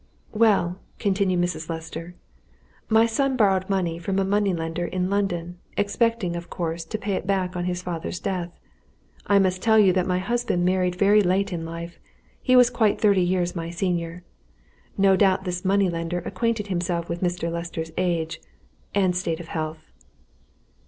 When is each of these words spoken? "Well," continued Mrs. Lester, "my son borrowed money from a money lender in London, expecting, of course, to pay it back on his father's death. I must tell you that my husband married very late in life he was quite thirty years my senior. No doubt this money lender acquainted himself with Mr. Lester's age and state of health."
"Well," 0.33 0.79
continued 0.97 1.39
Mrs. 1.41 1.69
Lester, 1.69 2.15
"my 2.89 3.05
son 3.05 3.37
borrowed 3.37 3.69
money 3.69 3.99
from 3.99 4.17
a 4.17 4.25
money 4.25 4.51
lender 4.51 4.85
in 4.87 5.11
London, 5.11 5.59
expecting, 5.77 6.35
of 6.35 6.49
course, 6.49 6.83
to 6.85 6.97
pay 6.97 7.13
it 7.13 7.27
back 7.27 7.55
on 7.55 7.65
his 7.65 7.83
father's 7.83 8.19
death. 8.19 8.49
I 9.27 9.37
must 9.37 9.61
tell 9.61 9.77
you 9.77 9.93
that 9.93 10.07
my 10.07 10.17
husband 10.17 10.65
married 10.65 10.95
very 10.95 11.21
late 11.21 11.53
in 11.53 11.65
life 11.67 11.99
he 12.41 12.55
was 12.55 12.71
quite 12.71 12.99
thirty 12.99 13.21
years 13.21 13.55
my 13.55 13.69
senior. 13.69 14.23
No 14.97 15.15
doubt 15.15 15.43
this 15.43 15.63
money 15.63 15.87
lender 15.87 16.23
acquainted 16.25 16.65
himself 16.65 17.07
with 17.07 17.21
Mr. 17.21 17.51
Lester's 17.51 17.91
age 17.95 18.41
and 18.95 19.15
state 19.15 19.39
of 19.39 19.49
health." 19.49 19.83